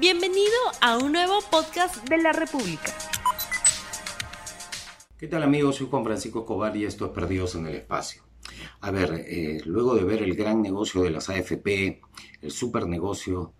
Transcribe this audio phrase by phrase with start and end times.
[0.00, 2.96] Bienvenido a un nuevo podcast de la República.
[5.18, 5.76] ¿Qué tal amigos?
[5.76, 8.22] Soy Juan Francisco Escobar y esto es Perdidos en el Espacio.
[8.80, 12.00] A ver, eh, luego de ver el gran negocio de las AFP,
[12.40, 13.52] el super negocio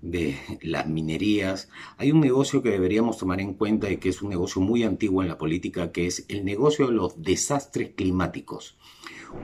[0.00, 1.68] de las minerías,
[1.98, 5.22] hay un negocio que deberíamos tomar en cuenta y que es un negocio muy antiguo
[5.22, 8.78] en la política, que es el negocio de los desastres climáticos.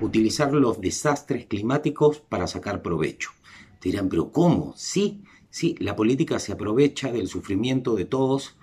[0.00, 3.30] Utilizar los desastres climáticos para sacar provecho.
[3.82, 4.74] dirán, pero ¿cómo?
[4.76, 5.22] Sí,
[5.58, 8.58] Sí, la política se aprovecha del sufrimiento de todos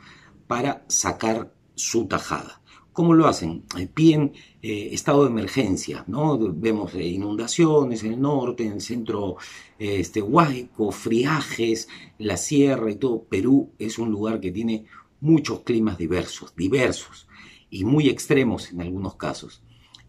[0.45, 2.61] para sacar su tajada.
[2.91, 3.63] ¿Cómo lo hacen?
[3.79, 6.37] Eh, piden eh, estado de emergencia, ¿no?
[6.37, 9.37] Vemos eh, inundaciones en el norte, en el centro
[9.79, 11.87] este, Huayco, friajes,
[12.19, 13.23] la sierra y todo.
[13.23, 14.85] Perú es un lugar que tiene
[15.19, 17.27] muchos climas diversos, diversos
[17.71, 19.63] y muy extremos en algunos casos.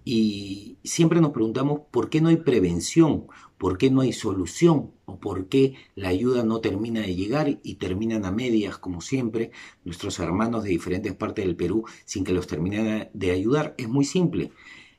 [0.05, 3.27] Y siempre nos preguntamos por qué no hay prevención,
[3.57, 4.91] por qué no hay solución
[5.25, 10.19] por qué la ayuda no termina de llegar y terminan a medias, como siempre, nuestros
[10.19, 13.75] hermanos de diferentes partes del Perú sin que los terminen de ayudar.
[13.79, 14.53] Es muy simple,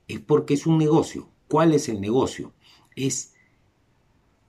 [0.08, 1.30] es porque es un negocio.
[1.47, 2.53] ¿Cuál es el negocio?
[2.95, 3.35] Es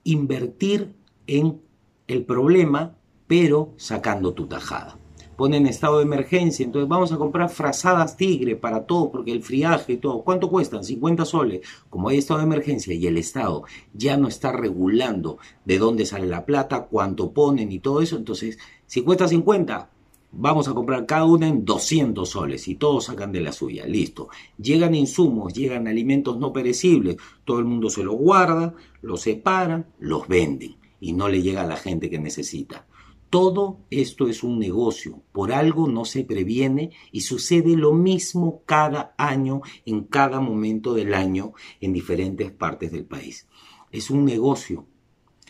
[0.03, 0.95] invertir
[1.27, 1.61] en
[2.07, 4.97] el problema, pero sacando tu tajada
[5.37, 9.93] ponen estado de emergencia, entonces vamos a comprar frazadas tigre para todo, porque el friaje
[9.93, 10.83] y todo, ¿cuánto cuestan?
[10.83, 11.61] 50 soles.
[11.89, 16.27] Como hay estado de emergencia y el Estado ya no está regulando de dónde sale
[16.27, 19.89] la plata, cuánto ponen y todo eso, entonces si cuesta 50,
[20.31, 24.29] vamos a comprar cada una en 200 soles y todos sacan de la suya, listo.
[24.57, 30.27] Llegan insumos, llegan alimentos no perecibles, todo el mundo se los guarda, los separan, los
[30.27, 32.85] venden y no le llega a la gente que necesita.
[33.29, 39.13] Todo esto es un negocio, por algo no se previene y sucede lo mismo cada
[39.17, 43.47] año, en cada momento del año, en diferentes partes del país.
[43.91, 44.85] Es un negocio,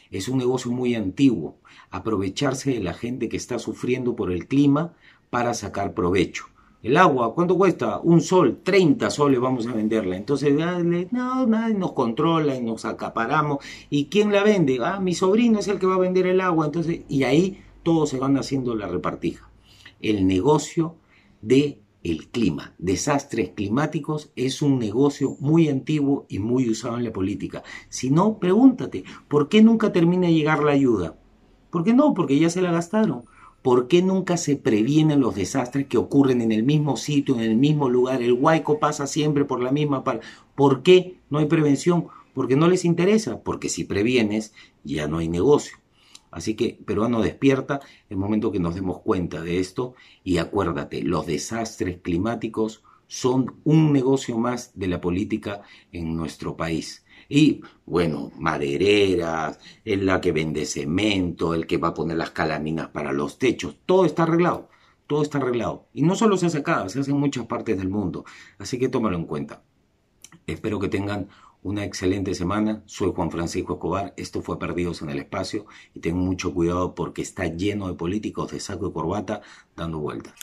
[0.09, 1.59] es un negocio muy antiguo,
[1.91, 4.95] aprovecharse de la gente que está sufriendo por el clima
[5.29, 6.45] para sacar provecho.
[6.81, 7.99] El agua, ¿cuánto cuesta?
[7.99, 10.15] Un sol, 30 soles vamos a venderla.
[10.15, 10.53] Entonces,
[11.11, 13.57] no, nadie nos controla y nos acaparamos.
[13.89, 14.79] ¿Y quién la vende?
[14.81, 16.67] Ah, mi sobrino es el que va a vender el agua.
[16.67, 19.49] Entonces, y ahí todos se van haciendo la repartija.
[20.01, 20.97] El negocio
[21.41, 27.13] de el clima, desastres climáticos, es un negocio muy antiguo y muy usado en la
[27.13, 27.63] política.
[27.87, 31.17] Si no, pregúntate, ¿por qué nunca termina de llegar la ayuda?
[31.69, 32.13] ¿Por qué no?
[32.13, 33.23] Porque ya se la gastaron.
[33.61, 37.55] ¿Por qué nunca se previenen los desastres que ocurren en el mismo sitio, en el
[37.55, 38.21] mismo lugar?
[38.21, 40.27] El huaico pasa siempre por la misma parte.
[40.55, 42.07] ¿Por qué no hay prevención?
[42.33, 43.41] Porque no les interesa.
[43.43, 45.77] Porque si previenes, ya no hay negocio.
[46.31, 47.79] Así que, peruano, despierta
[48.09, 53.93] el momento que nos demos cuenta de esto y acuérdate, los desastres climáticos son un
[53.93, 55.61] negocio más de la política
[55.91, 57.05] en nuestro país.
[57.29, 62.89] Y bueno, madereras, el la que vende cemento, el que va a poner las calaminas
[62.89, 64.69] para los techos, todo está arreglado,
[65.07, 65.87] todo está arreglado.
[65.93, 68.25] Y no solo se hace acá, se hace en muchas partes del mundo.
[68.57, 69.63] Así que tómalo en cuenta.
[70.45, 71.29] Espero que tengan
[71.67, 72.81] una excelente semana.
[72.85, 74.13] Soy Juan Francisco Escobar.
[74.15, 78.51] Esto fue Perdidos en el Espacio y tengo mucho cuidado porque está lleno de políticos
[78.51, 79.41] de saco y corbata
[79.75, 80.33] dando vueltas.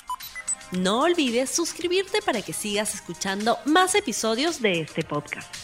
[0.73, 5.64] No olvides suscribirte para que sigas escuchando más episodios de este podcast.